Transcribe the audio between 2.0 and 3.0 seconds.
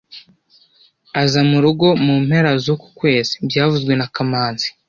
mu mpera zuku